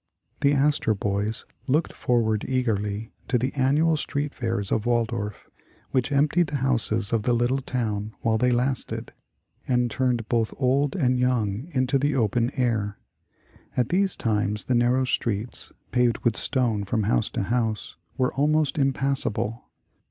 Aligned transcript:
The 0.39 0.53
Astor 0.53 0.95
boys 0.95 1.45
looked 1.67 1.93
forward 1.93 2.43
eagerly 2.47 3.11
to 3.27 3.37
the 3.37 3.53
annual 3.53 3.95
street 3.97 4.33
fairs 4.33 4.71
of 4.71 4.87
Waldorf, 4.87 5.47
which 5.91 6.11
emptied 6.11 6.47
the 6.47 6.55
houses 6.65 7.13
of 7.13 7.21
the 7.21 7.33
little 7.33 7.61
town 7.61 8.15
while 8.21 8.39
they 8.39 8.51
lasted, 8.51 9.13
and 9.67 9.91
turned 9.91 10.27
both 10.27 10.55
old 10.57 10.95
and 10.95 11.19
young 11.19 11.67
into 11.69 11.99
the 11.99 12.15
open 12.15 12.49
air. 12.55 12.97
At 13.77 13.89
these 13.89 14.15
times 14.15 14.63
the 14.63 14.73
nar 14.73 14.93
row 14.93 15.05
streets, 15.05 15.71
paved 15.91 16.17
with 16.23 16.35
stone 16.35 16.83
from 16.83 17.03
house 17.03 17.29
to 17.37 17.43
house, 17.43 17.95
were 18.17 18.33
almost 18.33 18.79
impassable. 18.79 19.69